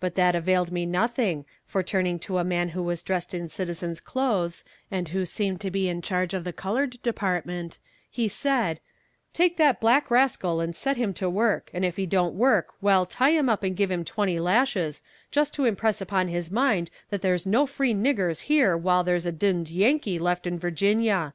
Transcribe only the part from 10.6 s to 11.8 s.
and set him to work,